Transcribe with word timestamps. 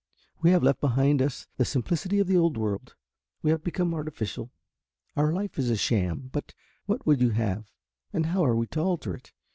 We 0.41 0.49
have 0.49 0.63
left 0.63 0.81
behind 0.81 1.21
us 1.21 1.45
the 1.57 1.63
simplicity 1.63 2.17
of 2.17 2.25
the 2.25 2.35
old 2.35 2.57
world, 2.57 2.95
we 3.43 3.51
have 3.51 3.63
become 3.63 3.93
artificial, 3.93 4.51
our 5.15 5.31
life 5.31 5.59
is 5.59 5.69
a 5.69 5.75
sham 5.77 6.31
but 6.33 6.55
what 6.87 7.05
would 7.05 7.21
you 7.21 7.29
have 7.29 7.65
and 8.11 8.25
how 8.25 8.43
are 8.43 8.55
we 8.55 8.65
to 8.65 8.79
alter 8.81 9.13
it? 9.13 9.31